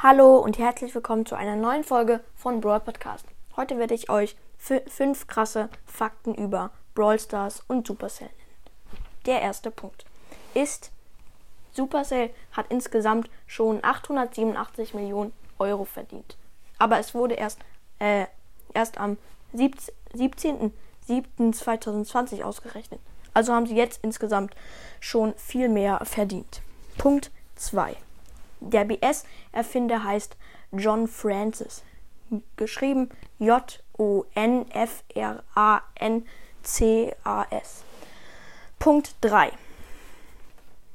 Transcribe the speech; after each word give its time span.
Hallo 0.00 0.38
und 0.38 0.58
herzlich 0.58 0.94
willkommen 0.94 1.26
zu 1.26 1.34
einer 1.34 1.56
neuen 1.56 1.82
Folge 1.82 2.20
von 2.36 2.60
Brawl 2.60 2.78
Podcast. 2.78 3.26
Heute 3.56 3.78
werde 3.78 3.94
ich 3.94 4.08
euch 4.08 4.36
fünf 4.56 5.26
krasse 5.26 5.68
Fakten 5.86 6.36
über 6.36 6.70
Brawl 6.94 7.18
Stars 7.18 7.64
und 7.66 7.84
Supercell 7.84 8.28
nennen. 8.28 8.38
Der 9.26 9.42
erste 9.42 9.72
Punkt 9.72 10.04
ist, 10.54 10.92
Supercell 11.72 12.30
hat 12.52 12.66
insgesamt 12.68 13.28
schon 13.48 13.82
887 13.82 14.94
Millionen 14.94 15.32
Euro 15.58 15.84
verdient. 15.84 16.36
Aber 16.78 17.00
es 17.00 17.12
wurde 17.12 17.34
erst, 17.34 17.58
äh, 17.98 18.26
erst 18.74 18.98
am 18.98 19.16
17.07.2020 19.56 22.44
ausgerechnet. 22.44 23.00
Also 23.34 23.52
haben 23.52 23.66
sie 23.66 23.74
jetzt 23.74 23.98
insgesamt 24.04 24.54
schon 25.00 25.34
viel 25.34 25.68
mehr 25.68 25.98
verdient. 26.04 26.62
Punkt 26.98 27.32
2. 27.56 27.96
Der 28.60 28.84
BS-Erfinder 28.84 30.04
heißt 30.04 30.36
John 30.72 31.08
Francis. 31.08 31.82
Geschrieben 32.56 33.10
J-O-N-F-R-A-N-C-A-S. 33.38 33.84
Punkt 38.78 39.14
3. 39.22 39.50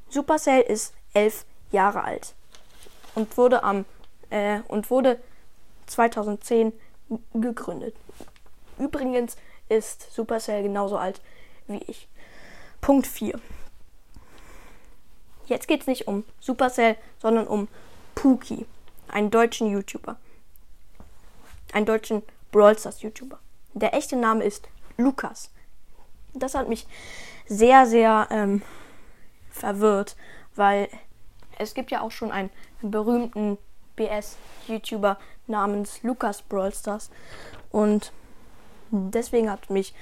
Supercell 0.10 0.62
ist 0.62 0.94
elf 1.14 1.46
Jahre 1.72 2.04
alt 2.04 2.36
und 3.16 3.36
wurde 3.38 3.64
am 3.64 3.86
äh, 4.30 4.60
und 4.68 4.90
wurde 4.90 5.20
2010 5.88 6.74
gegründet. 7.34 7.96
Übrigens 8.78 9.38
ist 9.70 10.12
Supercell 10.14 10.64
genauso 10.64 10.98
alt 10.98 11.22
wie 11.68 11.84
ich. 11.88 12.08
Punkt 12.82 13.08
4. 13.08 13.40
Jetzt 15.46 15.68
geht 15.68 15.82
es 15.82 15.88
nicht 15.88 16.08
um 16.08 16.24
Supercell, 16.40 16.96
sondern 17.20 17.48
um 17.48 17.68
Pookie, 18.16 18.66
einen 19.08 19.32
deutschen 19.32 19.70
YouTuber. 19.70 20.18
Einen 21.74 21.86
deutschen 21.86 22.24
Brawl 22.52 22.78
Stars 22.78 23.02
YouTuber. 23.02 23.40
Der 23.74 23.94
echte 23.94 24.16
Name 24.16 24.44
ist 24.44 24.68
Lukas. 24.98 25.52
Das 26.34 26.56
hat 26.56 26.70
mich 26.70 26.88
sehr, 27.48 27.86
sehr 27.86 28.28
ähm, 28.32 28.62
verwirrt, 29.50 30.16
weil 30.56 30.88
es 31.58 31.74
gibt 31.74 31.92
ja 31.92 32.02
auch 32.02 32.12
schon 32.12 32.32
einen 32.32 32.50
berühmten 32.82 33.58
BS-YouTuber 33.96 35.18
namens 35.48 36.02
Lukas 36.04 36.42
Brawl 36.42 36.74
Stars 36.74 37.10
und 37.72 38.12
deswegen 38.92 39.50
hat 39.50 39.70
mich 39.70 39.94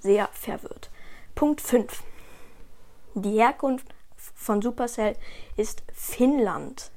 sehr 0.00 0.28
verwirrt. 0.32 0.90
Punkt 1.34 1.60
5. 1.60 2.02
Die 3.14 3.40
Herkunft 3.40 3.86
von 4.48 4.62
Supercell 4.62 5.14
ist 5.58 5.82
Finnland. 5.92 6.90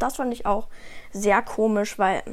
Das 0.00 0.16
fand 0.16 0.32
ich 0.32 0.46
auch 0.46 0.66
sehr 1.12 1.40
komisch, 1.40 1.96
weil 1.96 2.24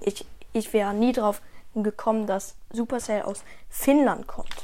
ich, 0.00 0.26
ich 0.52 0.72
wäre 0.72 0.92
nie 0.92 1.12
drauf 1.12 1.40
gekommen, 1.76 2.26
dass 2.26 2.56
Supercell 2.72 3.22
aus 3.22 3.44
Finnland 3.68 4.26
kommt. 4.26 4.56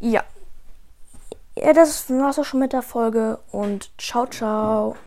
Ja. 0.00 0.22
Ja, 1.56 1.72
das 1.72 2.10
war's 2.10 2.38
auch 2.38 2.44
schon 2.44 2.60
mit 2.60 2.74
der 2.74 2.82
Folge 2.82 3.38
und 3.52 3.90
ciao, 3.96 4.26
ciao. 4.26 4.94